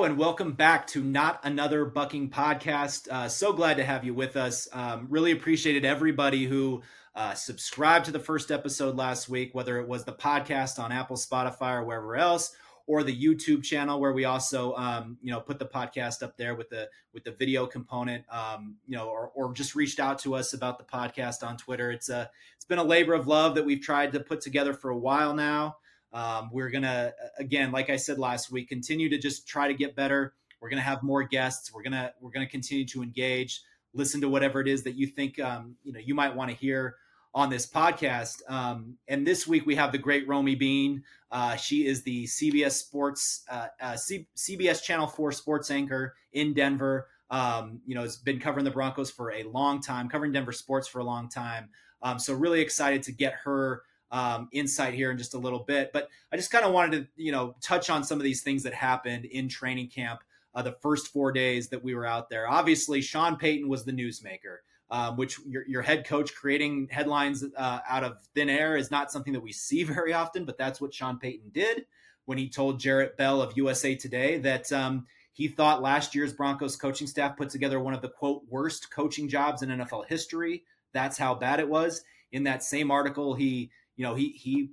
[0.00, 3.08] And welcome back to Not Another Bucking podcast.
[3.08, 4.66] Uh, so glad to have you with us.
[4.72, 6.82] Um, really appreciated everybody who
[7.14, 11.16] uh, subscribed to the first episode last week, whether it was the podcast on Apple,
[11.16, 15.58] Spotify, or wherever else, or the YouTube channel where we also, um, you know, put
[15.60, 19.52] the podcast up there with the with the video component, um, you know, or, or
[19.52, 21.92] just reached out to us about the podcast on Twitter.
[21.92, 24.90] It's a it's been a labor of love that we've tried to put together for
[24.90, 25.76] a while now.
[26.12, 29.96] Um, we're gonna again, like I said last week, continue to just try to get
[29.96, 30.34] better.
[30.60, 31.72] We're gonna have more guests.
[31.72, 33.62] We're gonna we're gonna continue to engage,
[33.94, 36.56] listen to whatever it is that you think um, you know you might want to
[36.56, 36.96] hear
[37.34, 38.42] on this podcast.
[38.48, 41.02] Um, and this week we have the great Romi Bean.
[41.30, 46.52] Uh, she is the CBS Sports uh, uh, C- CBS Channel Four sports anchor in
[46.52, 47.08] Denver.
[47.30, 50.86] Um, you know, has been covering the Broncos for a long time, covering Denver sports
[50.86, 51.70] for a long time.
[52.02, 55.92] Um, so really excited to get her um, insight here in just a little bit.
[55.92, 58.62] But I just kind of wanted to, you know, touch on some of these things
[58.62, 60.20] that happened in training camp
[60.54, 62.48] uh, the first four days that we were out there.
[62.48, 64.58] Obviously, Sean Payton was the newsmaker.
[64.90, 69.10] Um, which your, your, head coach creating headlines uh, out of thin air is not
[69.10, 71.86] something that we see very often, but that's what Sean Payton did
[72.26, 76.76] when he told Jarrett Bell of USA Today that um, he thought last year's Broncos
[76.76, 80.64] coaching staff put together one of the quote worst coaching jobs in NFL history.
[80.92, 82.02] That's how bad it was.
[82.30, 84.70] In that same article, he you know, he he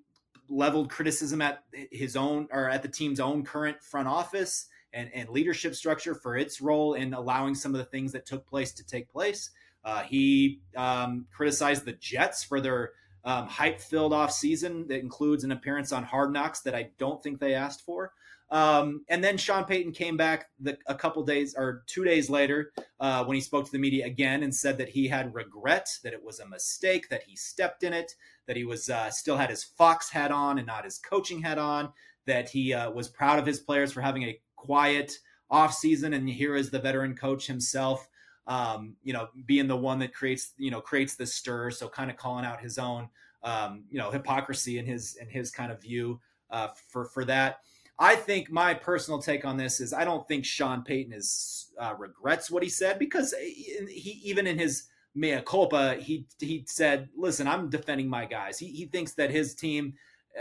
[0.49, 5.29] leveled criticism at his own or at the team's own current front office and, and
[5.29, 8.83] leadership structure for its role in allowing some of the things that took place to
[8.83, 9.51] take place.
[9.85, 12.91] Uh, he um, criticized the Jets for their
[13.23, 17.21] um, hype filled off season that includes an appearance on Hard Knocks that I don't
[17.21, 18.13] think they asked for.
[18.51, 22.71] Um, and then Sean Payton came back the, a couple days or two days later
[22.99, 26.13] uh, when he spoke to the media again and said that he had regret, that
[26.13, 28.15] it was a mistake, that he stepped in it,
[28.47, 31.59] that he was uh, still had his Fox hat on and not his coaching hat
[31.59, 31.93] on,
[32.25, 35.19] that he uh, was proud of his players for having a quiet
[35.51, 38.07] off season, and here is the veteran coach himself.
[38.49, 41.71] Um, you know, being the one that creates, you know, creates the stir.
[41.71, 43.07] So kind of calling out his own,
[43.43, 47.59] um, you know, hypocrisy in his in his kind of view uh, for for that.
[47.99, 51.93] I think my personal take on this is I don't think Sean Payton is uh,
[51.97, 57.47] regrets what he said because he even in his mea culpa he he said, "Listen,
[57.47, 59.93] I'm defending my guys." He he thinks that his team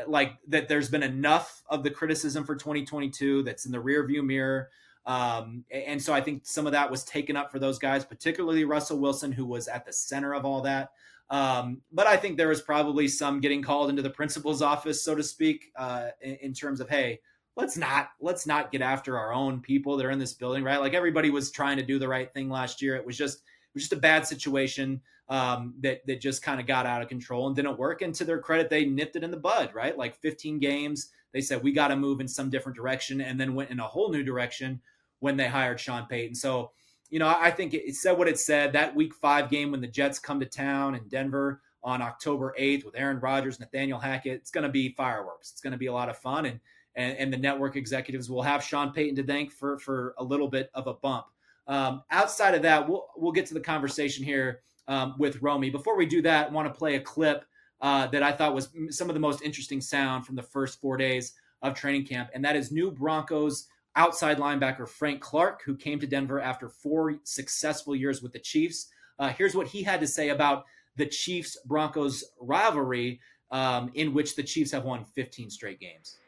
[0.07, 4.69] like that there's been enough of the criticism for 2022 that's in the rearview mirror.
[5.07, 8.65] Um, and so I think some of that was taken up for those guys, particularly
[8.65, 10.91] Russell Wilson, who was at the center of all that.
[11.31, 15.15] Um, but I think there was probably some getting called into the principal's office, so
[15.15, 17.21] to speak, uh, in, in, terms of, hey,
[17.55, 20.81] let's not let's not get after our own people that are in this building, right?
[20.81, 22.97] Like everybody was trying to do the right thing last year.
[22.97, 23.43] It was just
[23.75, 27.47] was just a bad situation um, that that just kind of got out of control
[27.47, 28.03] and didn't work.
[28.03, 29.97] And to their credit, they nipped it in the bud, right?
[29.97, 33.55] Like 15 games, they said we got to move in some different direction, and then
[33.55, 34.81] went in a whole new direction
[35.21, 36.35] when they hired Sean Payton.
[36.35, 36.71] So,
[37.11, 38.73] you know, I think it said what it said.
[38.73, 42.85] That Week Five game when the Jets come to town in Denver on October 8th
[42.85, 45.53] with Aaron Rodgers, Nathaniel Hackett, it's going to be fireworks.
[45.53, 46.61] It's going to be a lot of fun and
[46.97, 50.49] and, and, the network executives will have Sean Payton to thank for for a little
[50.49, 51.27] bit of a bump.
[51.69, 55.71] Um, outside of that, we'll we'll get to the conversation here um, with Romi.
[55.71, 57.45] Before we do that, I want to play a clip
[57.81, 60.97] uh, that I thought was some of the most interesting sound from the first four
[60.97, 65.99] days of training camp, and that is new Broncos outside linebacker Frank Clark, who came
[65.99, 68.89] to Denver after four successful years with the Chiefs.
[69.19, 70.65] Uh, here's what he had to say about
[70.97, 76.19] the Chiefs Broncos rivalry, um, in which the Chiefs have won 15 straight games.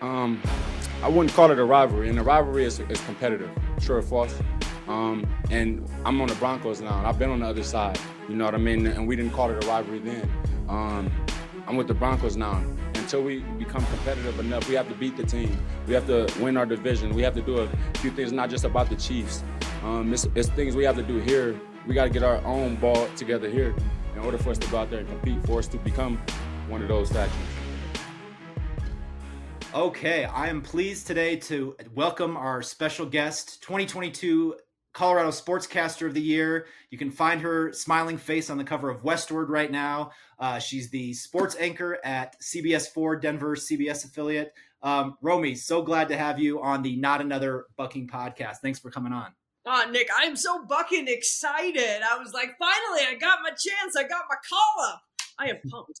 [0.00, 0.40] Um,
[1.02, 3.50] I wouldn't call it a rivalry, and the rivalry is, is competitive.
[3.88, 4.34] Or false?
[4.88, 7.98] Um, and I'm on the Broncos now, and I've been on the other side.
[8.28, 8.86] You know what I mean?
[8.86, 10.30] And we didn't call it a rivalry then.
[10.68, 11.12] Um,
[11.66, 12.62] I'm with the Broncos now.
[12.94, 15.58] Until we become competitive enough, we have to beat the team.
[15.86, 17.14] We have to win our division.
[17.14, 17.68] We have to do a
[17.98, 19.44] few things, not just about the Chiefs.
[19.82, 21.60] Um, it's, it's things we have to do here.
[21.86, 23.74] We got to get our own ball together here
[24.14, 26.18] in order for us to go out there and compete, for us to become
[26.68, 27.48] one of those factions.
[29.74, 34.54] Okay, I am pleased today to welcome our special guest, 2022
[34.92, 36.66] Colorado Sportscaster of the Year.
[36.90, 40.12] You can find her smiling face on the cover of Westword right now.
[40.38, 44.52] Uh, she's the sports anchor at CBS4 Denver CBS affiliate.
[44.84, 48.58] Um, Romi, so glad to have you on the Not Another Bucking podcast.
[48.62, 49.32] Thanks for coming on.
[49.66, 52.00] Oh, Nick, I'm so bucking excited.
[52.08, 53.96] I was like, finally, I got my chance.
[53.98, 55.02] I got my call up.
[55.36, 56.00] I am pumped.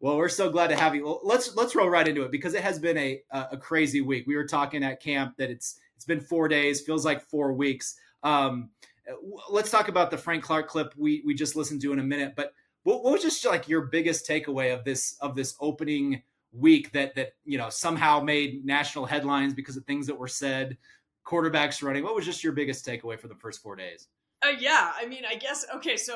[0.00, 1.04] Well, we're so glad to have you.
[1.04, 4.26] Well, let's let's roll right into it because it has been a a crazy week.
[4.26, 7.96] We were talking at camp that it's it's been four days, feels like four weeks.
[8.22, 8.70] Um,
[9.50, 12.34] let's talk about the Frank Clark clip we we just listened to in a minute.
[12.36, 12.52] But
[12.84, 16.22] what, what was just like your biggest takeaway of this of this opening
[16.52, 20.76] week that that you know somehow made national headlines because of things that were said
[21.26, 24.08] quarterbacks running what was just your biggest takeaway for the first four days
[24.42, 26.14] uh, yeah i mean i guess okay so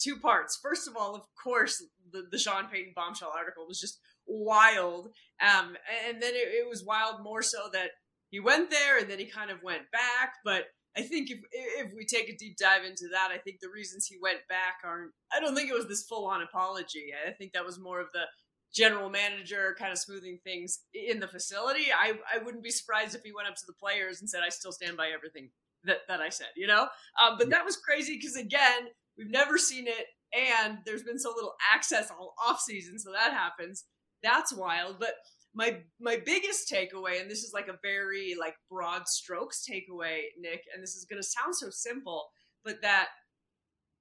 [0.00, 3.98] two parts first of all of course the, the sean payton bombshell article was just
[4.26, 5.08] wild
[5.42, 5.76] um
[6.08, 7.90] and then it, it was wild more so that
[8.30, 10.64] he went there and then he kind of went back but
[10.96, 14.06] I think if if we take a deep dive into that, I think the reasons
[14.06, 15.10] he went back aren't.
[15.32, 17.06] I don't think it was this full on apology.
[17.26, 18.26] I think that was more of the
[18.72, 21.86] general manager kind of smoothing things in the facility.
[21.92, 24.50] I I wouldn't be surprised if he went up to the players and said, "I
[24.50, 25.50] still stand by everything
[25.82, 26.88] that that I said." You know,
[27.20, 28.88] um, but that was crazy because again,
[29.18, 33.32] we've never seen it, and there's been so little access all off season, so that
[33.32, 33.84] happens.
[34.22, 35.14] That's wild, but
[35.54, 40.62] my my biggest takeaway and this is like a very like broad strokes takeaway nick
[40.74, 42.26] and this is going to sound so simple
[42.64, 43.08] but that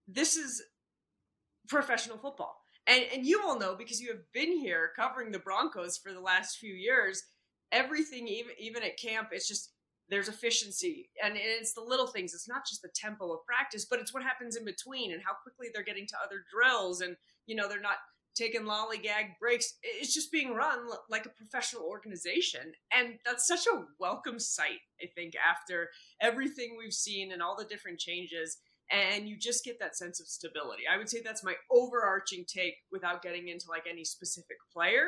[0.07, 0.61] this is
[1.69, 2.55] professional football
[2.87, 6.19] and and you all know because you have been here covering the broncos for the
[6.19, 7.23] last few years
[7.71, 9.72] everything even even at camp it's just
[10.13, 13.99] there's efficiency and it's the little things it's not just the tempo of practice but
[13.99, 17.15] it's what happens in between and how quickly they're getting to other drills and
[17.47, 17.97] you know they're not
[18.35, 19.75] taking lollygag breaks.
[19.83, 22.73] It's just being run like a professional organization.
[22.91, 25.89] And that's such a welcome sight, I think, after
[26.21, 28.57] everything we've seen and all the different changes.
[28.91, 30.83] And you just get that sense of stability.
[30.91, 35.05] I would say that's my overarching take without getting into like any specific player.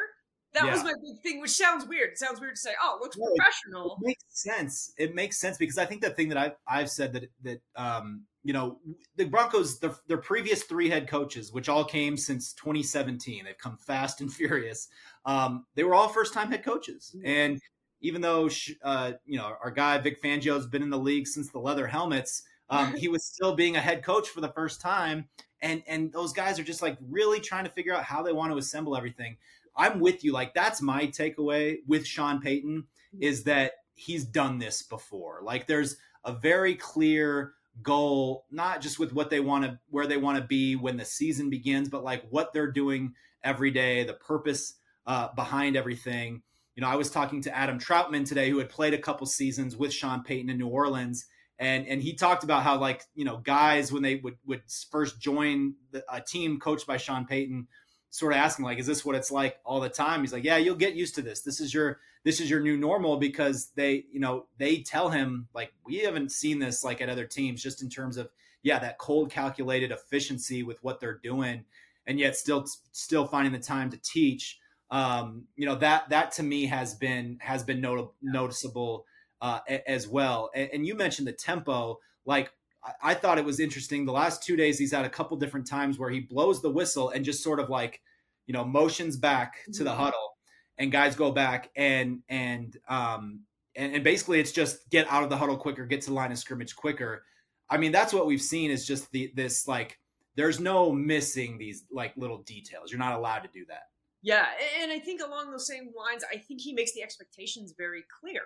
[0.56, 0.72] That yeah.
[0.72, 2.12] was my big thing, which sounds weird.
[2.12, 4.94] It sounds weird to say, "Oh, it looks no, professional." It, it, makes sense.
[4.98, 8.24] It makes sense because I think the thing that I've I've said that that um,
[8.46, 8.78] you know,
[9.16, 13.76] the Broncos, the, their previous three head coaches, which all came since 2017, they've come
[13.76, 14.88] fast and furious.
[15.26, 17.14] Um, they were all first time head coaches.
[17.18, 17.28] Mm-hmm.
[17.28, 17.62] And
[18.02, 18.48] even though,
[18.84, 21.88] uh, you know, our guy, Vic Fangio, has been in the league since the leather
[21.88, 25.28] helmets, um, he was still being a head coach for the first time.
[25.62, 28.52] And, and those guys are just like really trying to figure out how they want
[28.52, 29.38] to assemble everything.
[29.78, 30.32] I'm with you.
[30.32, 32.86] Like, that's my takeaway with Sean Payton
[33.20, 35.42] is that he's done this before.
[35.44, 40.18] Like, there's a very clear, goal, not just with what they want to, where they
[40.18, 43.14] want to be when the season begins, but like what they're doing
[43.44, 44.76] every day, the purpose
[45.06, 46.42] uh, behind everything.
[46.76, 49.78] You know, I was talking to Adam Trautman today, who had played a couple seasons
[49.78, 51.26] with Sean Payton in New Orleans,
[51.58, 55.22] and and he talked about how like you know guys when they would would first
[55.22, 57.68] join the, a team coached by Sean Payton,
[58.16, 60.22] sort of asking like, is this what it's like all the time?
[60.22, 61.42] He's like, yeah, you'll get used to this.
[61.42, 65.50] This is your this is your new normal because they, you know, they tell him
[65.54, 68.30] like we haven't seen this like at other teams just in terms of
[68.64, 71.66] yeah, that cold calculated efficiency with what they're doing
[72.08, 74.60] and yet still still finding the time to teach.
[74.92, 79.06] Um, you know, that that to me has been has been not- noticeable
[79.42, 80.52] uh, as well.
[80.56, 82.54] And, and you mentioned the tempo like
[83.02, 84.06] I thought it was interesting.
[84.06, 87.10] The last two days, he's had a couple different times where he blows the whistle
[87.10, 88.02] and just sort of like,
[88.48, 90.00] you know, motions back to the mm-hmm.
[90.00, 90.38] huddle
[90.78, 93.42] and guys go back and and um
[93.76, 96.32] and, and basically it's just get out of the huddle quicker, get to the line
[96.32, 97.24] of scrimmage quicker.
[97.70, 100.00] I mean, that's what we've seen is just the this like
[100.36, 102.92] there's no missing these like little details.
[102.92, 103.84] You're not allowed to do that.
[104.22, 104.46] Yeah,
[104.82, 108.42] and I think along those same lines, I think he makes the expectations very clear.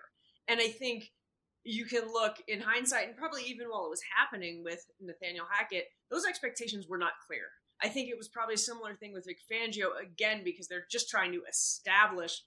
[0.48, 1.12] And I think
[1.70, 5.86] you can look in hindsight, and probably even while it was happening with Nathaniel Hackett,
[6.10, 7.44] those expectations were not clear.
[7.82, 11.10] I think it was probably a similar thing with Vic Fangio again because they're just
[11.10, 12.42] trying to establish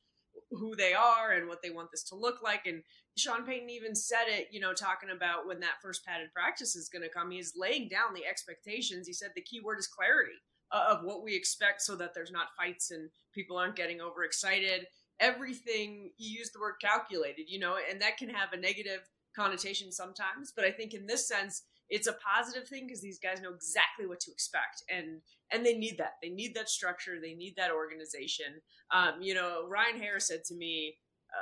[0.50, 2.66] who they are and what they want this to look like.
[2.66, 2.82] And
[3.16, 6.88] Sean Payton even said it, you know, talking about when that first padded practice is
[6.88, 7.30] going to come.
[7.30, 9.06] He's laying down the expectations.
[9.06, 10.32] He said the key word is clarity
[10.72, 14.86] uh, of what we expect so that there's not fights and people aren't getting overexcited.
[15.20, 19.92] Everything, you use the word calculated, you know, and that can have a negative connotation
[19.92, 20.52] sometimes.
[20.54, 24.06] But I think in this sense, it's a positive thing because these guys know exactly
[24.06, 25.20] what to expect and
[25.52, 26.14] and they need that.
[26.22, 27.18] They need that structure.
[27.20, 28.62] They need that organization.
[28.90, 30.96] Um, you know ryan harris said to me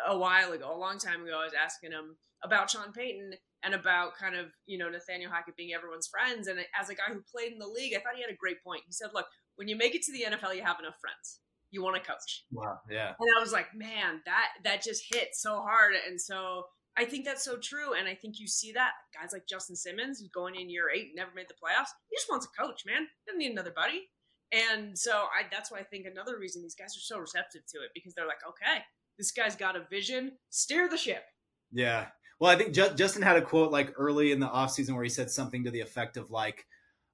[0.08, 3.32] a while ago a long time ago i was asking him about sean payton
[3.64, 7.12] and about kind of you know nathaniel hackett being everyone's friends and as a guy
[7.12, 8.82] who played in the league i thought he had a great point.
[8.86, 11.40] He said look when you make it to the nfl you have enough friends.
[11.72, 12.44] You want to coach.
[12.50, 12.78] Wow.
[12.90, 13.12] Yeah.
[13.18, 15.94] And i was like man that that just hit so hard.
[16.08, 16.64] And so
[17.00, 17.94] I think that's so true.
[17.98, 21.12] And I think you see that guys like Justin Simmons, who's going in year eight,
[21.14, 21.88] never made the playoffs.
[22.10, 23.06] He just wants a coach, man.
[23.26, 24.10] Doesn't need another buddy.
[24.52, 27.78] And so I, that's why I think another reason these guys are so receptive to
[27.78, 28.82] it because they're like, okay,
[29.16, 31.24] this guy's got a vision, steer the ship.
[31.72, 32.08] Yeah.
[32.38, 35.30] Well, I think Justin had a quote like early in the offseason where he said
[35.30, 36.66] something to the effect of like,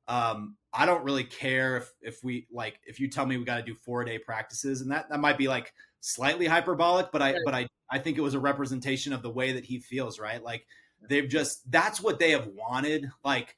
[0.08, 3.56] um, I don't really care if if we like if you tell me we got
[3.56, 7.34] to do four day practices, and that that might be like slightly hyperbolic, but I
[7.44, 10.42] but I I think it was a representation of the way that he feels, right?
[10.42, 10.66] Like
[11.08, 13.10] they've just that's what they have wanted.
[13.24, 13.56] Like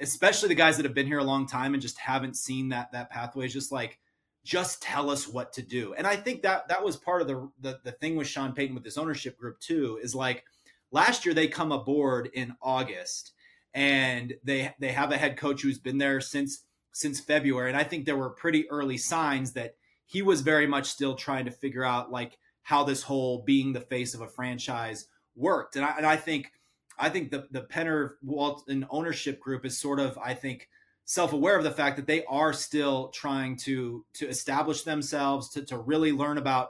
[0.00, 2.92] especially the guys that have been here a long time and just haven't seen that
[2.92, 3.46] that pathway.
[3.46, 3.98] Is just like
[4.44, 5.94] just tell us what to do.
[5.94, 8.74] And I think that that was part of the, the the thing with Sean Payton
[8.74, 10.44] with this ownership group too, is like
[10.90, 13.32] last year they come aboard in August
[13.74, 17.70] and they they have a head coach who's been there since since February.
[17.70, 19.74] And I think there were pretty early signs that
[20.06, 23.80] he was very much still trying to figure out like how this whole being the
[23.80, 25.76] face of a franchise worked.
[25.76, 26.52] And I, and I think
[26.98, 30.68] I think the the Penner Walton ownership group is sort of I think
[31.10, 35.76] self-aware of the fact that they are still trying to to establish themselves to, to
[35.76, 36.68] really learn about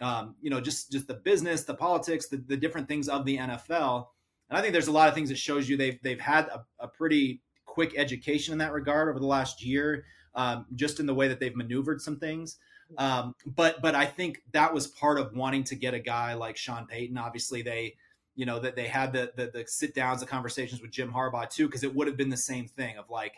[0.00, 3.36] um, you know just just the business the politics the, the different things of the
[3.36, 4.06] nfl
[4.48, 6.64] and i think there's a lot of things that shows you they've they've had a,
[6.80, 11.14] a pretty quick education in that regard over the last year um, just in the
[11.14, 12.56] way that they've maneuvered some things
[12.98, 16.56] um, but but i think that was part of wanting to get a guy like
[16.56, 17.94] sean payton obviously they
[18.34, 21.48] you know that they had the, the the sit downs the conversations with jim harbaugh
[21.48, 23.34] too because it would have been the same thing of like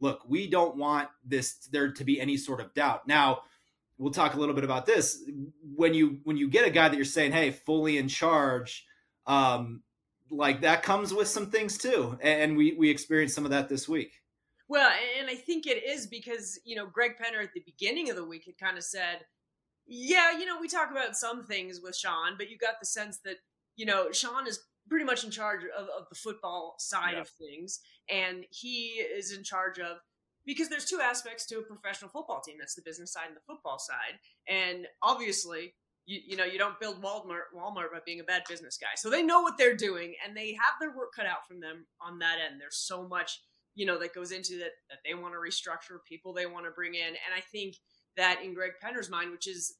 [0.00, 3.08] look, we don't want this there to be any sort of doubt.
[3.08, 3.40] Now,
[3.98, 5.22] we'll talk a little bit about this.
[5.74, 8.86] When you when you get a guy that you're saying, hey, fully in charge,
[9.26, 9.82] um,
[10.30, 12.18] like that comes with some things too.
[12.22, 14.12] And we we experienced some of that this week.
[14.68, 18.16] Well, and I think it is because, you know, Greg Penner at the beginning of
[18.16, 19.26] the week had kind of said,
[19.86, 23.18] yeah, you know, we talk about some things with Sean, but you got the sense
[23.24, 23.36] that,
[23.76, 27.20] you know, Sean is pretty much in charge of, of the football side yeah.
[27.20, 27.80] of things
[28.10, 29.98] and he is in charge of
[30.46, 33.40] because there's two aspects to a professional football team that's the business side and the
[33.46, 34.18] football side
[34.48, 35.74] and obviously
[36.06, 39.08] you, you know you don't build walmart walmart by being a bad business guy so
[39.08, 42.18] they know what they're doing and they have their work cut out from them on
[42.18, 43.40] that end there's so much
[43.74, 46.70] you know that goes into that that they want to restructure people they want to
[46.70, 47.76] bring in and i think
[48.16, 49.76] that in greg penner's mind which is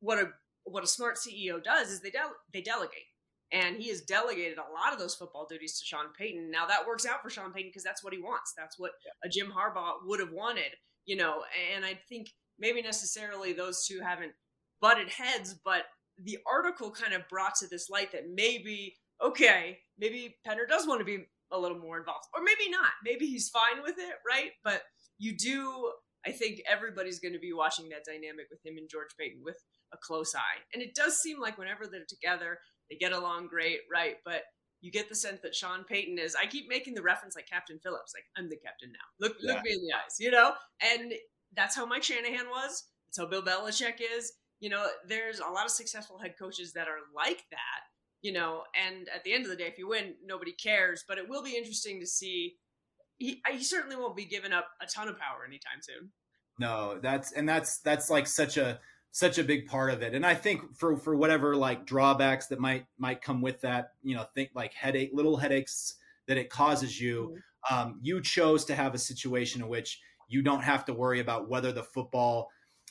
[0.00, 0.30] what a
[0.64, 2.12] what a smart ceo does is they
[2.52, 3.06] they delegate
[3.52, 6.50] and he has delegated a lot of those football duties to Sean Payton.
[6.50, 8.54] Now that works out for Sean Payton because that's what he wants.
[8.56, 8.92] That's what
[9.24, 10.70] a Jim Harbaugh would have wanted,
[11.04, 11.42] you know.
[11.74, 14.32] And I think maybe necessarily those two haven't
[14.80, 15.82] butted heads, but
[16.22, 21.00] the article kind of brought to this light that maybe okay, maybe Penner does want
[21.00, 22.90] to be a little more involved, or maybe not.
[23.04, 24.50] Maybe he's fine with it, right?
[24.64, 24.82] But
[25.18, 25.92] you do.
[26.26, 29.56] I think everybody's going to be watching that dynamic with him and George Paton with
[29.92, 30.60] a close eye.
[30.74, 32.58] And it does seem like whenever they're together,
[32.90, 34.16] they get along great, right?
[34.24, 34.42] But
[34.80, 36.34] you get the sense that Sean Payton is.
[36.34, 39.26] I keep making the reference like Captain Phillips, like I'm the captain now.
[39.26, 39.54] Look, yeah.
[39.54, 40.52] look me in the eyes, you know.
[40.80, 41.12] And
[41.54, 42.84] that's how Mike Shanahan was.
[43.06, 44.32] That's how Bill Belichick is.
[44.60, 47.80] You know, there's a lot of successful head coaches that are like that.
[48.22, 51.04] You know, and at the end of the day, if you win, nobody cares.
[51.06, 52.56] But it will be interesting to see.
[53.16, 56.10] He, he certainly won't be giving up a ton of power anytime soon.
[56.58, 58.80] No, that's and that's that's like such a
[59.12, 60.14] such a big part of it.
[60.14, 64.14] And I think for for whatever like drawbacks that might might come with that, you
[64.14, 65.94] know, think like headache, little headaches
[66.28, 67.34] that it causes you.
[67.34, 67.74] Mm-hmm.
[67.74, 71.48] Um, you chose to have a situation in which you don't have to worry about
[71.48, 72.48] whether the football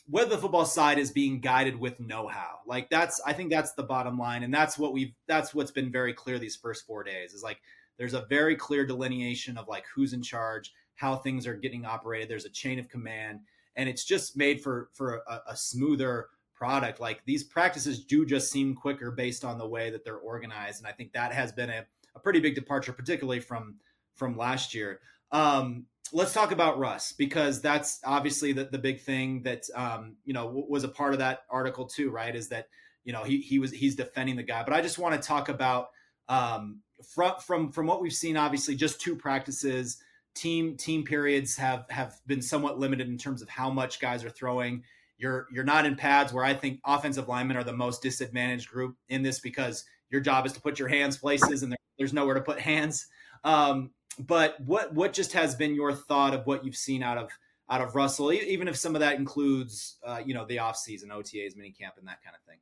[0.09, 3.83] whether the football side is being guided with know-how like that's i think that's the
[3.83, 7.33] bottom line and that's what we've that's what's been very clear these first four days
[7.33, 7.61] is like
[7.97, 12.29] there's a very clear delineation of like who's in charge how things are getting operated
[12.29, 13.39] there's a chain of command
[13.75, 16.27] and it's just made for for a, a smoother
[16.59, 16.99] product.
[16.99, 20.87] Like these practices do just seem quicker based on the way that they're organized, and
[20.87, 21.85] I think that has been a,
[22.15, 23.75] a pretty big departure, particularly from
[24.15, 24.99] from last year.
[25.31, 30.33] Um, let's talk about Russ because that's obviously the, the big thing that um, you
[30.33, 32.35] know w- was a part of that article too, right?
[32.35, 32.67] Is that
[33.03, 35.49] you know he he was he's defending the guy, but I just want to talk
[35.49, 35.89] about
[36.27, 36.81] um,
[37.13, 38.37] from from from what we've seen.
[38.37, 40.01] Obviously, just two practices
[40.35, 44.29] team team periods have have been somewhat limited in terms of how much guys are
[44.29, 44.83] throwing.
[45.17, 48.95] You're you're not in pads where I think offensive linemen are the most disadvantaged group
[49.09, 52.35] in this because your job is to put your hands places and there, there's nowhere
[52.35, 53.07] to put hands.
[53.43, 57.29] Um, but what what just has been your thought of what you've seen out of
[57.69, 61.09] out of Russell, even if some of that includes uh, you know the off season
[61.09, 62.57] OTAs, minicamp, and that kind of thing.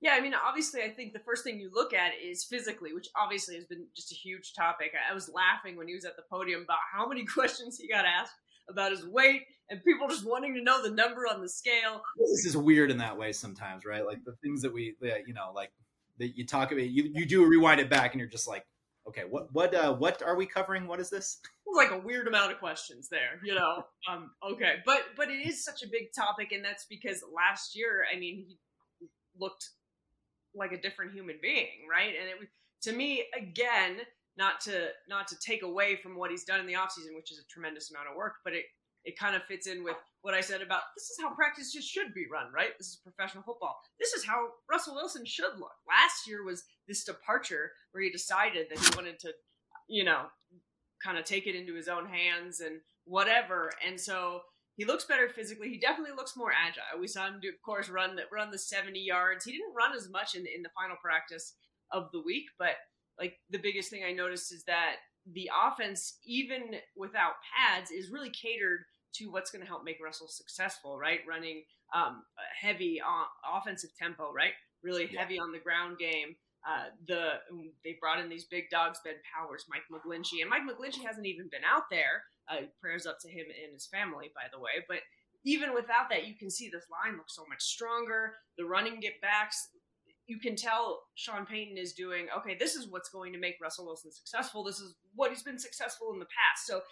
[0.00, 3.08] Yeah, I mean, obviously, I think the first thing you look at is physically, which
[3.20, 4.92] obviously has been just a huge topic.
[5.10, 8.06] I was laughing when he was at the podium about how many questions he got
[8.06, 8.34] asked
[8.68, 12.02] about his weight and people just wanting to know the number on the scale.
[12.18, 14.06] This is weird in that way sometimes, right?
[14.06, 14.94] Like the things that we,
[15.26, 15.70] you know, like
[16.18, 18.64] that you talk about, you, you do rewind it back and you're just like,
[19.08, 20.86] okay, what, what, uh, what are we covering?
[20.86, 21.38] What is this?
[21.74, 23.84] like a weird amount of questions there, you know?
[24.10, 24.76] um, okay.
[24.84, 26.52] But, but it is such a big topic.
[26.52, 28.58] And that's because last year, I mean, he
[29.38, 29.70] looked
[30.54, 32.12] like a different human being, right?
[32.18, 32.48] And it was
[32.82, 33.98] to me again,
[34.36, 37.38] not to not to take away from what he's done in the offseason, which is
[37.38, 38.64] a tremendous amount of work, but it
[39.04, 41.88] it kind of fits in with what I said about this is how practice just
[41.88, 42.76] should be run, right?
[42.78, 43.80] This is professional football.
[43.98, 45.72] This is how Russell Wilson should look.
[45.88, 49.32] Last year was this departure where he decided that he wanted to,
[49.88, 50.24] you know,
[51.02, 53.70] kind of take it into his own hands and whatever.
[53.86, 54.42] And so
[54.76, 55.70] he looks better physically.
[55.70, 57.00] He definitely looks more agile.
[57.00, 59.44] We saw him, do, of course, run the, run the 70 yards.
[59.44, 61.54] He didn't run as much in, in the final practice
[61.92, 62.76] of the week, but
[63.18, 64.96] like the biggest thing I noticed is that
[65.30, 68.80] the offense, even without pads, is really catered
[69.14, 71.20] to what's going to help make Russell successful, right?
[71.28, 71.62] Running
[71.94, 72.22] um,
[72.60, 73.26] heavy on
[73.58, 74.52] offensive tempo, right?
[74.82, 75.20] Really yeah.
[75.20, 76.36] heavy on the ground game.
[76.66, 77.40] Uh, the
[77.84, 81.48] they brought in these big dogs, Ben Powers, Mike McGlinchey, and Mike McGlinchey hasn't even
[81.50, 82.24] been out there.
[82.50, 84.84] Uh, prayers up to him and his family, by the way.
[84.86, 84.98] But
[85.44, 88.34] even without that, you can see this line looks so much stronger.
[88.58, 89.68] The running get backs,
[90.26, 92.56] you can tell Sean Payton is doing okay.
[92.58, 94.62] This is what's going to make Russell Wilson successful.
[94.62, 96.66] This is what he's been successful in the past.
[96.66, 96.82] So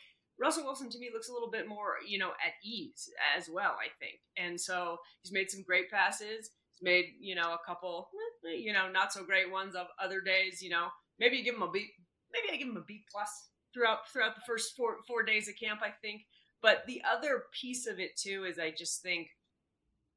[0.40, 3.76] Russell Wilson to me looks a little bit more, you know, at ease as well,
[3.78, 4.21] I think.
[4.37, 6.50] And so he's made some great passes.
[6.73, 8.09] He's made, you know, a couple,
[8.47, 10.88] eh, you know, not so great ones of other days, you know.
[11.18, 11.88] Maybe you give him a B
[12.33, 15.54] maybe I give him a B plus throughout throughout the first four four days of
[15.59, 16.23] camp, I think.
[16.61, 19.28] But the other piece of it too is I just think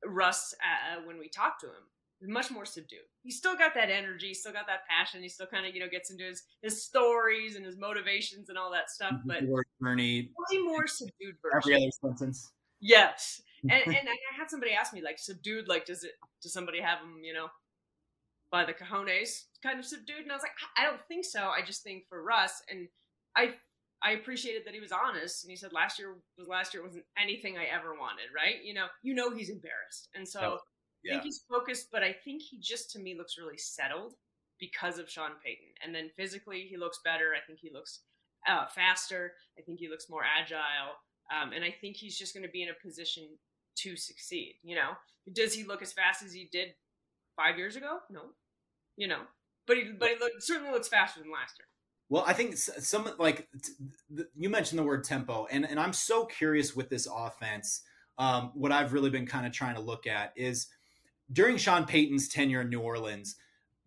[0.05, 1.85] Russ, uh, when we talk to him,
[2.21, 2.99] much more subdued.
[3.23, 5.21] He's still got that energy, still got that passion.
[5.21, 8.57] He still kind of you know gets into his his stories and his motivations and
[8.57, 9.13] all that stuff.
[9.25, 9.43] But
[9.81, 11.73] journey, way more subdued version.
[11.73, 12.51] Every other sentence.
[12.79, 16.81] Yes, and and I had somebody ask me like subdued, like does it does somebody
[16.81, 17.47] have him you know
[18.51, 20.23] by the cojones kind of subdued?
[20.23, 21.39] And I was like, I don't think so.
[21.39, 22.87] I just think for Russ, and
[23.35, 23.55] I
[24.03, 27.05] I appreciated that he was honest and he said last year was last year wasn't
[27.17, 28.63] anything I ever wanted, right?
[28.63, 30.59] You know, you know he's embarrassed, and so
[31.03, 31.13] yeah.
[31.13, 34.13] I think he's focused, but I think he just to me looks really settled
[34.59, 35.67] because of Sean Payton.
[35.83, 37.33] And then physically, he looks better.
[37.35, 38.01] I think he looks
[38.47, 39.33] uh, faster.
[39.57, 40.95] I think he looks more agile.
[41.31, 43.27] Um, and I think he's just going to be in a position
[43.77, 44.55] to succeed.
[44.63, 44.91] You know,
[45.33, 46.69] does he look as fast as he did
[47.35, 47.99] five years ago?
[48.09, 48.21] No,
[48.97, 49.21] you know,
[49.65, 51.67] but he but he look, certainly looks faster than last year.
[52.09, 53.47] Well, I think some like
[54.35, 57.81] you mentioned the word tempo, and and I'm so curious with this offense.
[58.17, 60.67] Um, what I've really been kind of trying to look at is
[61.31, 63.35] during Sean Payton's tenure in New Orleans,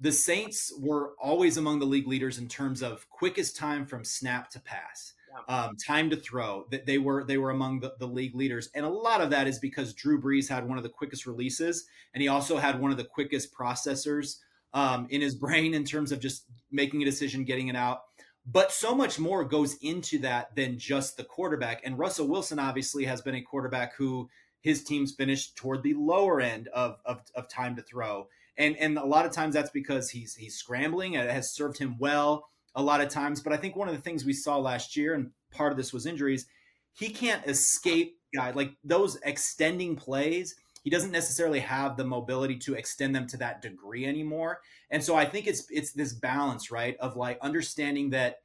[0.00, 4.50] the Saints were always among the league leaders in terms of quickest time from snap
[4.50, 5.14] to pass,
[5.48, 6.66] um, time to throw.
[6.70, 9.46] That they were they were among the, the league leaders, and a lot of that
[9.46, 12.90] is because Drew Brees had one of the quickest releases, and he also had one
[12.90, 14.38] of the quickest processors
[14.72, 18.00] um, in his brain in terms of just making a decision, getting it out.
[18.46, 21.80] But so much more goes into that than just the quarterback.
[21.83, 24.28] And Russell Wilson obviously has been a quarterback who
[24.64, 28.29] his teams finished toward the lower end of, of, of time to throw.
[28.57, 31.77] And, and a lot of times that's because he's, he's scrambling and it has served
[31.77, 33.42] him well a lot of times.
[33.42, 35.92] But I think one of the things we saw last year, and part of this
[35.92, 36.46] was injuries,
[36.94, 40.55] he can't escape guy like those extending plays.
[40.83, 44.61] He doesn't necessarily have the mobility to extend them to that degree anymore.
[44.90, 48.38] And so I think it's it's this balance, right, of like understanding that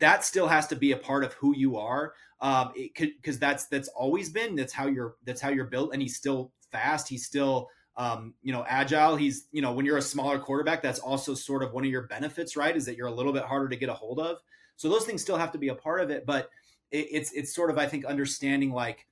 [0.00, 2.14] that still has to be a part of who you are.
[2.40, 6.16] Um because that's that's always been that's how you're that's how you're built and he's
[6.16, 10.38] still fast he's still um you know agile he's you know when you're a smaller
[10.38, 13.32] quarterback that's also sort of one of your benefits right is that you're a little
[13.32, 14.38] bit harder to get a hold of.
[14.76, 16.48] So those things still have to be a part of it but
[16.90, 19.06] it, it's it's sort of i think understanding like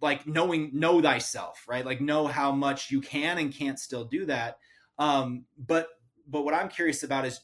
[0.00, 4.26] like knowing know thyself right like know how much you can and can't still do
[4.26, 4.58] that.
[4.98, 5.88] Um but
[6.26, 7.40] but what i'm curious about is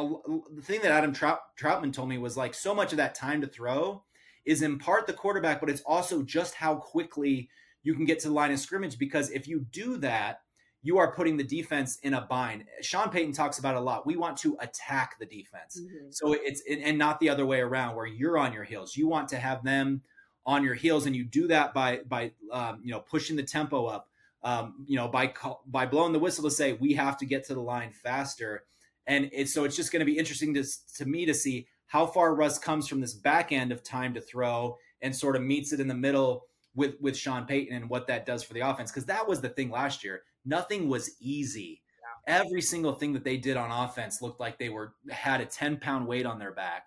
[0.00, 3.14] a, the thing that Adam Trout, Trautman told me was like so much of that
[3.14, 4.02] time to throw
[4.44, 7.48] is in part the quarterback, but it's also just how quickly
[7.82, 8.98] you can get to the line of scrimmage.
[8.98, 10.40] Because if you do that,
[10.82, 12.64] you are putting the defense in a bind.
[12.80, 14.06] Sean Payton talks about a lot.
[14.06, 16.10] We want to attack the defense, mm-hmm.
[16.10, 18.96] so it's and not the other way around, where you're on your heels.
[18.96, 20.02] You want to have them
[20.46, 23.86] on your heels, and you do that by by um, you know pushing the tempo
[23.86, 24.08] up.
[24.42, 25.34] Um, you know by
[25.66, 28.64] by blowing the whistle to say we have to get to the line faster
[29.06, 30.64] and it's so it's just going to be interesting to,
[30.96, 34.20] to me to see how far Russ comes from this back end of time to
[34.20, 38.06] throw and sort of meets it in the middle with with Sean Payton and what
[38.06, 40.22] that does for the offense because that was the thing last year.
[40.44, 41.82] Nothing was easy.
[42.26, 42.40] Yeah.
[42.40, 45.78] Every single thing that they did on offense looked like they were had a 10
[45.78, 46.86] pound weight on their back.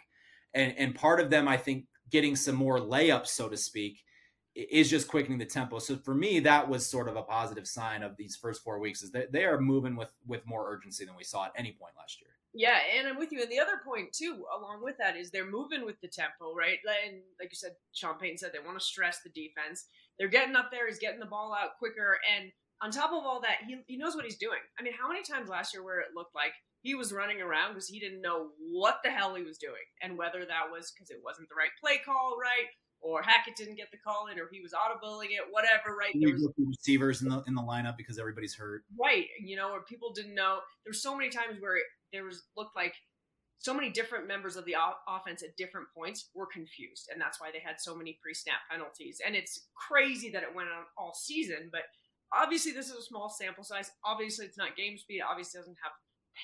[0.53, 4.03] And and part of them I think getting some more layups so to speak
[4.55, 5.79] is just quickening the tempo.
[5.79, 9.01] So for me, that was sort of a positive sign of these first four weeks
[9.01, 11.93] is that they are moving with with more urgency than we saw at any point
[11.97, 12.29] last year.
[12.53, 13.41] Yeah, and I'm with you.
[13.41, 16.77] And the other point too, along with that, is they're moving with the tempo, right?
[17.05, 19.87] And like you said, Sean Payton said they want to stress the defense.
[20.19, 20.87] They're getting up there.
[20.87, 24.15] He's getting the ball out quicker, and on top of all that, he he knows
[24.15, 24.59] what he's doing.
[24.79, 27.73] I mean, how many times last year where it looked like he was running around
[27.73, 31.09] because he didn't know what the hell he was doing, and whether that was because
[31.09, 32.69] it wasn't the right play call, right,
[33.03, 36.15] or Hackett didn't get the call in, or he was audibling it, whatever, right?
[36.15, 39.25] There was receivers in the in the lineup because everybody's hurt, right?
[39.43, 40.59] You know, or people didn't know.
[40.85, 42.95] There's so many times where it, there was looked like
[43.59, 47.39] so many different members of the o- offense at different points were confused, and that's
[47.39, 49.21] why they had so many pre-snap penalties.
[49.25, 51.83] And it's crazy that it went on all season, but
[52.33, 53.91] obviously this is a small sample size.
[54.05, 55.21] Obviously, it's not game speed.
[55.21, 55.93] Obviously, doesn't have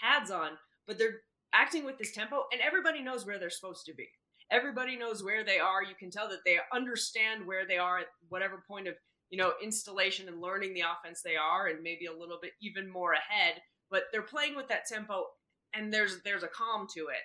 [0.01, 0.51] pads on,
[0.87, 1.21] but they're
[1.53, 4.07] acting with this tempo, and everybody knows where they're supposed to be.
[4.51, 5.83] Everybody knows where they are.
[5.83, 8.95] You can tell that they understand where they are at whatever point of
[9.29, 12.89] you know installation and learning the offense they are, and maybe a little bit even
[12.89, 13.61] more ahead.
[13.91, 15.25] But they're playing with that tempo
[15.73, 17.23] and there's there's a calm to it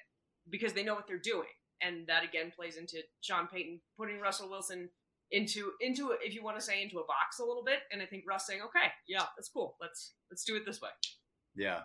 [0.51, 1.49] because they know what they're doing,
[1.83, 4.89] and that again plays into Sean Payton putting Russell Wilson
[5.31, 8.07] into into if you want to say into a box a little bit, and I
[8.07, 10.91] think Russ saying, okay, yeah, that's cool, let's let's do it this way.
[11.57, 11.81] Yeah.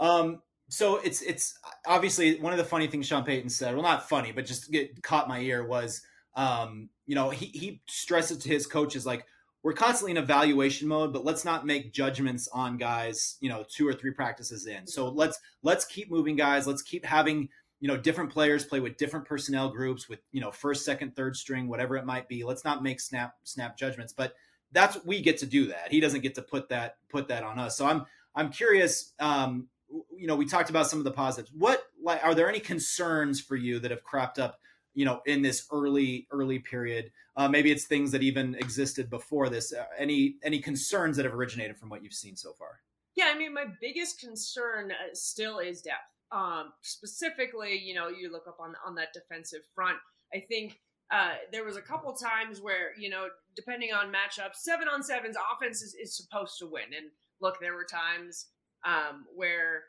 [0.00, 3.74] Um, so it's it's obviously one of the funny things Sean Payton said.
[3.74, 6.02] Well, not funny, but just get caught my ear was,
[6.36, 9.24] um, you know, he he stresses to his coaches like
[9.62, 13.88] we're constantly in evaluation mode, but let's not make judgments on guys, you know, two
[13.88, 14.86] or three practices in.
[14.86, 16.66] So let's let's keep moving guys.
[16.66, 17.48] Let's keep having,
[17.80, 21.34] you know, different players play with different personnel groups with, you know, first, second, third
[21.34, 22.44] string, whatever it might be.
[22.44, 24.12] Let's not make snap snap judgments.
[24.12, 24.34] But
[24.72, 25.90] that's we get to do that.
[25.90, 27.76] He doesn't get to put that put that on us.
[27.76, 28.04] So I'm
[28.34, 31.50] I'm curious um you know, we talked about some of the positives.
[31.56, 34.58] What like are there any concerns for you that have cropped up
[34.94, 37.10] you know in this early early period?
[37.36, 39.72] Uh, maybe it's things that even existed before this.
[39.72, 42.80] Uh, any any concerns that have originated from what you've seen so far?
[43.14, 45.98] Yeah i mean my biggest concern uh, still is depth.
[46.30, 49.98] Um, specifically you know you look up on on that defensive front.
[50.34, 50.78] I think
[51.10, 55.36] uh, there was a couple times where you know depending on matchups seven on sevens
[55.54, 56.84] offense is, is supposed to win.
[56.96, 57.06] And
[57.40, 58.46] look there were times
[58.86, 59.82] um, where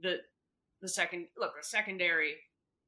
[0.00, 0.18] the
[0.82, 2.34] the second look the secondary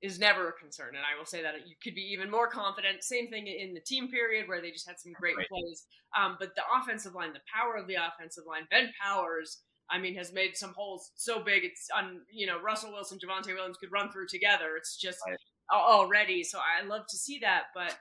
[0.02, 0.94] is never a concern.
[0.94, 3.02] And I will say that you could be even more confident.
[3.02, 5.48] Same thing in the team period where they just had some great right.
[5.48, 5.86] plays.
[6.18, 10.14] Um, but the offensive line, the power of the offensive line, Ben Powers, I mean,
[10.16, 11.64] has made some holes so big.
[11.64, 14.76] It's on, you know, Russell Wilson, Javonte Williams could run through together.
[14.76, 15.38] It's just right.
[15.72, 16.42] already.
[16.42, 17.64] So I love to see that.
[17.74, 17.96] But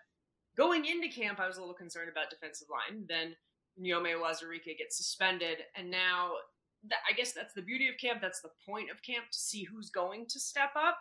[0.58, 3.06] going into camp, I was a little concerned about defensive line.
[3.08, 3.36] Then
[3.80, 5.60] Eyioma Uwazurike gets suspended.
[5.78, 6.32] And now
[7.10, 8.22] I guess that's the beauty of camp.
[8.22, 10.98] That's the point of camp to see who's going to step up.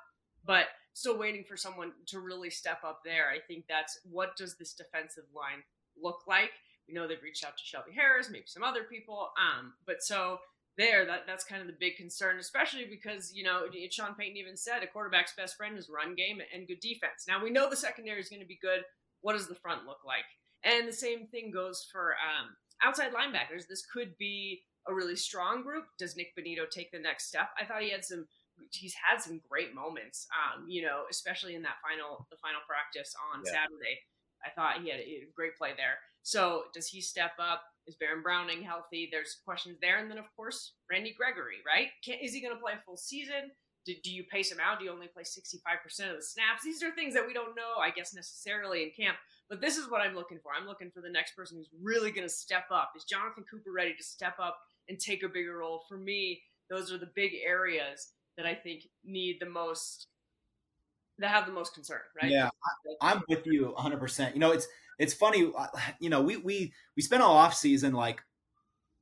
[0.46, 3.28] But still waiting for someone to really step up there.
[3.30, 5.62] I think that's what does this defensive line
[6.00, 6.50] look like?
[6.86, 9.30] We know they've reached out to Shelby Harris, maybe some other people.
[9.40, 10.38] Um, but so
[10.76, 14.56] there, that that's kind of the big concern, especially because you know Sean Payton even
[14.56, 17.24] said a quarterback's best friend is run game and good defense.
[17.28, 18.80] Now we know the secondary is going to be good.
[19.22, 20.24] What does the front look like?
[20.64, 22.50] And the same thing goes for um,
[22.82, 23.66] outside linebackers.
[23.68, 25.84] This could be a really strong group.
[25.98, 27.48] Does Nick Bonitto take the next step?
[27.60, 28.26] I thought he had some
[28.70, 30.26] he's had some great moments.
[30.30, 33.52] Um, you know, especially in that final the final practice on yeah.
[33.52, 33.98] Saturday.
[34.44, 35.96] I thought he had a great play there.
[36.22, 37.62] So does he step up?
[37.86, 39.08] Is Baron Browning healthy?
[39.10, 41.88] There's questions there, and then of course Randy Gregory, right?
[42.04, 43.52] Can, is he going to play a full season?
[43.86, 44.78] Do, do you pace him out?
[44.78, 45.52] Do you only play 65%
[46.10, 46.64] of the snaps?
[46.64, 49.18] These are things that we don't know, I guess, necessarily in camp.
[49.50, 50.52] But this is what I'm looking for.
[50.58, 52.92] I'm looking for the next person who's really going to step up.
[52.96, 54.56] Is Jonathan Cooper ready to step up
[54.88, 55.82] and take a bigger role?
[55.88, 60.08] For me, those are the big areas that I think need the most
[61.18, 62.30] that have the most concern, right?
[62.30, 62.50] Yeah,
[63.00, 63.98] I, am with you 100.
[63.98, 64.66] percent You know, it's
[64.98, 65.52] it's funny.
[65.56, 65.66] Uh,
[66.00, 68.22] you know, we we we spent all off season like,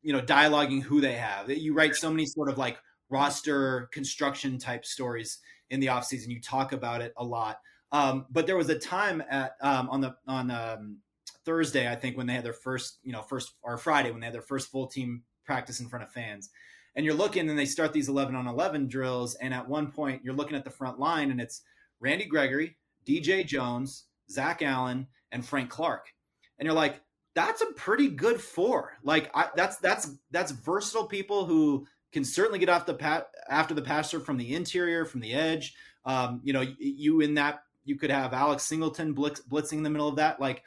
[0.03, 1.51] you know, dialoguing who they have.
[1.51, 5.39] You write so many sort of like roster construction type stories
[5.71, 6.31] in the off season.
[6.31, 7.61] You talk about it a lot.
[7.93, 10.99] Um, but there was a time at um, on the on um,
[11.45, 14.27] Thursday, I think, when they had their first, you know, first or Friday when they
[14.27, 16.51] had their first full team practice in front of fans.
[16.95, 20.23] And you're looking and they start these 11 on 11 drills and at one point
[20.25, 21.63] you're looking at the front line and it's
[22.01, 22.77] randy gregory
[23.07, 26.07] dj jones zach allen and frank clark.
[26.59, 27.01] And you're like
[27.35, 28.99] that's a pretty good four.
[29.03, 33.73] Like I, that's that's that's versatile people who can certainly get off the pat after
[33.73, 35.75] the passer from the interior from the edge.
[36.05, 39.91] Um, you know you in that you could have alex singleton blitz, blitzing in the
[39.91, 40.41] middle of that.
[40.41, 40.63] Like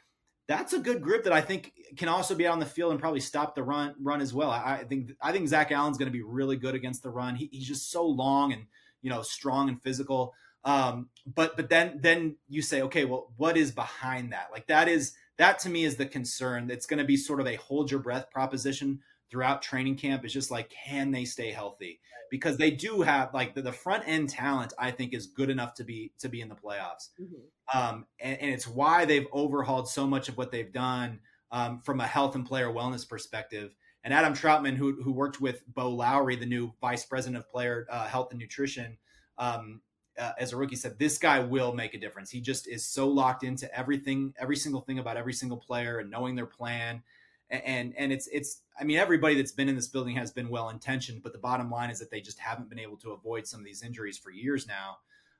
[0.48, 3.00] that's a good group that I think can also be out on the field and
[3.00, 4.50] probably stop the run run as well.
[4.50, 7.34] I, I think I think Zach Allen's going to be really good against the run.
[7.34, 8.66] He, he's just so long and
[9.02, 10.34] you know strong and physical.
[10.64, 14.48] Um, but but then then you say, okay, well, what is behind that?
[14.52, 16.70] Like that is that to me is the concern.
[16.70, 20.24] It's going to be sort of a hold your breath proposition throughout training camp.
[20.24, 22.00] is just like, can they stay healthy?
[22.30, 24.72] Because they do have like the, the front end talent.
[24.78, 27.10] I think is good enough to be to be in the playoffs.
[27.20, 27.78] Mm-hmm.
[27.78, 31.20] Um, and, and, it's why they've overhauled so much of what they've done
[31.52, 33.74] um, from a health and player wellness perspective.
[34.02, 37.86] And Adam Trautman, who who worked with Bo Lowry, the new vice president of player
[37.90, 38.98] uh, health and nutrition.
[39.38, 39.82] Um,
[40.18, 43.06] uh, as a rookie said this guy will make a difference he just is so
[43.06, 47.02] locked into everything every single thing about every single player and knowing their plan
[47.50, 50.70] and and it's it's I mean everybody that's been in this building has been well
[50.70, 53.60] intentioned, but the bottom line is that they just haven't been able to avoid some
[53.60, 54.98] of these injuries for years now.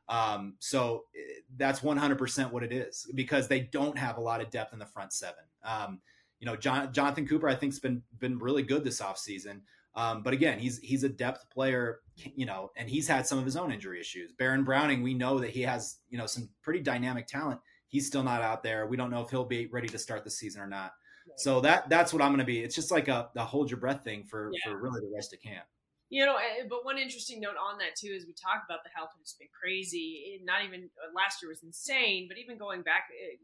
[0.08, 4.50] Um, so eh, that's 100% what it is because they don't have a lot of
[4.50, 5.44] depth in the front seven.
[5.64, 6.00] Um,
[6.38, 9.62] you know, John, Jonathan Cooper, I think, has been been really good this offseason.
[9.94, 12.00] Um, but again, he's he's a depth player,
[12.36, 14.32] you know, and he's had some of his own injury issues.
[14.32, 17.60] Baron Browning, we know that he has, you know, some pretty dynamic talent.
[17.88, 18.86] He's still not out there.
[18.86, 20.92] We don't know if he'll be ready to start the season or not.
[21.36, 22.60] So that that's what I'm going to be.
[22.60, 24.72] It's just like a, a hold your breath thing for yeah.
[24.72, 25.66] for really the rest of camp.
[26.08, 26.36] You know,
[26.70, 29.48] but one interesting note on that too is we talk about the health, it's been
[29.50, 30.40] crazy.
[30.44, 33.36] Not even uh, last year was insane, but even going back, uh,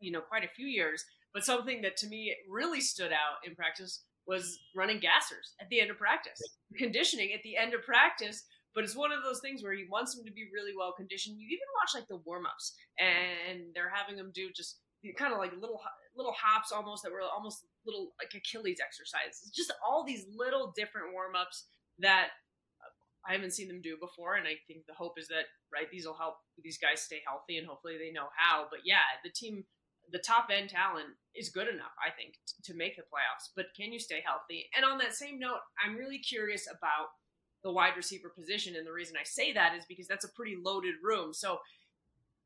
[0.00, 1.04] you know, quite a few years.
[1.32, 5.80] But something that to me really stood out in practice was running gassers at the
[5.80, 6.40] end of practice,
[6.76, 8.44] conditioning at the end of practice.
[8.74, 11.38] But it's one of those things where he wants them to be really well conditioned.
[11.38, 14.78] You even watch like the warm ups, and they're having them do just
[15.16, 15.80] kind of like little
[16.18, 19.50] little hops almost that were almost little like Achilles exercises.
[19.54, 21.66] Just all these little different warm ups
[22.00, 22.34] that
[22.82, 22.90] uh,
[23.30, 26.04] I haven't seen them do before, and I think the hope is that right these
[26.04, 28.66] will help these guys stay healthy, and hopefully they know how.
[28.68, 29.64] But yeah, the team,
[30.10, 33.54] the top end talent is good enough, I think, to make the playoffs.
[33.54, 34.68] But can you stay healthy?
[34.76, 37.14] And on that same note, I'm really curious about
[37.62, 40.56] the wide receiver position, and the reason I say that is because that's a pretty
[40.60, 41.32] loaded room.
[41.32, 41.58] So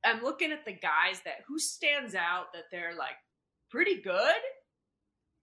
[0.04, 3.16] I'm looking at the guys that who stands out that they're like
[3.72, 4.42] pretty good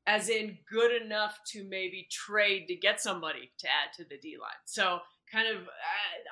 [0.07, 4.37] as in good enough to maybe trade to get somebody to add to the D
[4.39, 4.49] line.
[4.65, 4.99] So
[5.31, 5.63] kind of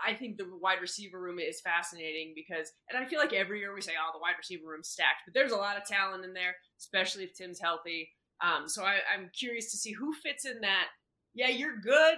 [0.06, 3.74] I think the wide receiver room is fascinating because and I feel like every year
[3.74, 6.34] we say oh the wide receiver room's stacked but there's a lot of talent in
[6.34, 8.10] there especially if Tim's healthy
[8.42, 10.88] um, so I, I'm curious to see who fits in that
[11.34, 12.18] yeah you're good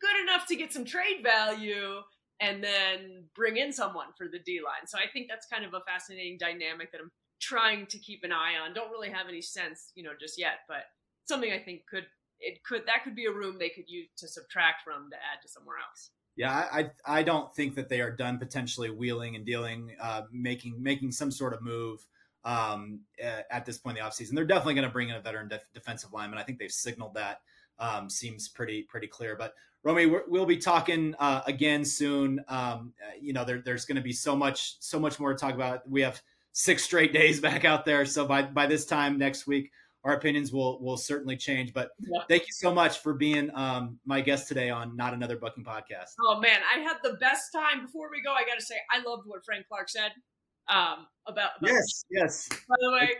[0.00, 2.00] good enough to get some trade value
[2.40, 5.72] and then bring in someone for the D line so I think that's kind of
[5.72, 7.10] a fascinating dynamic that I'm
[7.42, 8.72] trying to keep an eye on.
[8.72, 10.84] Don't really have any sense, you know, just yet, but
[11.26, 12.06] something I think could
[12.40, 15.42] it could that could be a room they could use to subtract from to add
[15.42, 16.10] to somewhere else.
[16.36, 20.82] Yeah, I I don't think that they are done potentially wheeling and dealing, uh, making
[20.82, 22.06] making some sort of move
[22.44, 23.00] um,
[23.50, 24.34] at this point in the offseason.
[24.34, 26.38] They're definitely going to bring in a veteran def- defensive lineman.
[26.38, 27.40] I think they've signaled that.
[27.78, 29.36] Um, seems pretty pretty clear.
[29.36, 32.44] But Romi, we will be talking uh, again soon.
[32.48, 35.38] Um, uh, you know, there, there's going to be so much so much more to
[35.38, 35.88] talk about.
[35.88, 36.22] We have
[36.52, 38.06] six straight days back out there.
[38.06, 39.70] So by by this time next week,
[40.04, 41.72] our opinions will will certainly change.
[41.72, 42.22] But yeah.
[42.28, 46.12] thank you so much for being um, my guest today on Not Another Bucking podcast.
[46.24, 47.86] Oh man, I had the best time.
[47.86, 50.12] Before we go, I got to say I loved what Frank Clark said
[50.68, 52.48] um, about, about yes, yes.
[52.48, 53.10] By the way,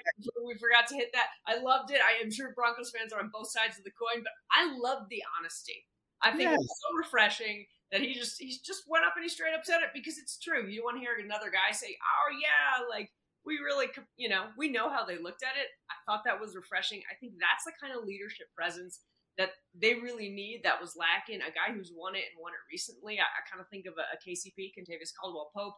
[0.45, 1.29] we forgot to hit that.
[1.47, 2.01] I loved it.
[2.01, 5.09] I am sure Broncos fans are on both sides of the coin, but I love
[5.11, 5.87] the honesty.
[6.23, 6.61] I think yes.
[6.61, 9.83] it's so refreshing that he just he just went up and he straight up said
[9.83, 10.67] it because it's true.
[10.67, 13.11] You don't want to hear another guy say, "Oh yeah, like
[13.45, 15.69] we really, you know, we know how they looked at it.
[15.91, 17.03] I thought that was refreshing.
[17.11, 19.01] I think that's the kind of leadership presence
[19.39, 21.41] that they really need that was lacking.
[21.41, 23.19] A guy who's won it and won it recently.
[23.19, 25.75] I, I kind of think of a, a KCP, Kentavious Caldwell Pope,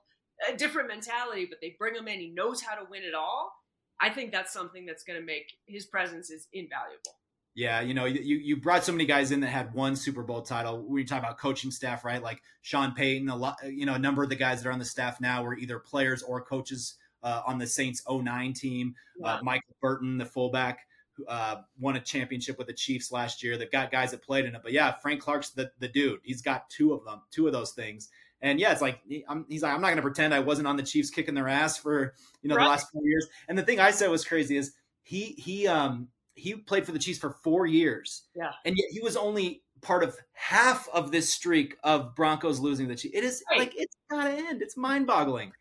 [0.48, 2.20] a different mentality, but they bring him in.
[2.20, 3.52] He knows how to win it all.
[4.00, 7.14] I think that's something that's going to make his presence is invaluable.
[7.54, 10.42] Yeah, you know, you you brought so many guys in that had one Super Bowl
[10.42, 10.82] title.
[10.82, 12.20] We talk about coaching staff, right?
[12.20, 14.80] Like Sean Payton, a lot, you know, a number of the guys that are on
[14.80, 18.94] the staff now were either players or coaches uh, on the Saints 09 team.
[19.22, 20.80] Uh, Michael Burton, the fullback,
[21.28, 23.56] uh, won a championship with the Chiefs last year.
[23.56, 24.60] They've got guys that played in it.
[24.62, 26.20] But yeah, Frank Clark's the, the dude.
[26.22, 28.10] He's got two of them, two of those things.
[28.42, 30.76] And yeah, it's like I'm, he's like I'm not going to pretend I wasn't on
[30.76, 32.64] the Chiefs kicking their ass for you know right.
[32.64, 33.26] the last four years.
[33.48, 36.98] And the thing I said was crazy is he he um he played for the
[36.98, 38.24] Chiefs for four years.
[38.36, 42.86] Yeah, and yet he was only part of half of this streak of Broncos losing
[42.86, 43.16] the Chiefs.
[43.16, 43.60] It is right.
[43.60, 44.60] like it's got to end.
[44.60, 45.52] It's mind boggling.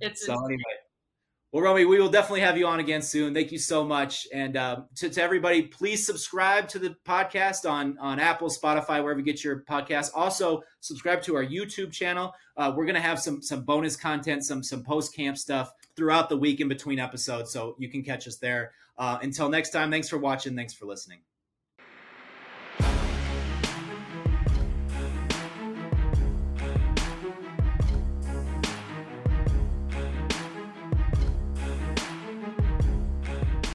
[0.00, 0.62] It's so anyway.
[1.52, 3.32] Well, Romi, we will definitely have you on again soon.
[3.32, 7.96] Thank you so much, and uh, to, to everybody, please subscribe to the podcast on
[7.98, 10.10] on Apple, Spotify, wherever you get your podcast.
[10.14, 12.34] Also, subscribe to our YouTube channel.
[12.56, 16.36] Uh, we're gonna have some some bonus content, some some post camp stuff throughout the
[16.36, 18.72] week in between episodes, so you can catch us there.
[18.98, 20.56] Uh, until next time, thanks for watching.
[20.56, 21.20] Thanks for listening.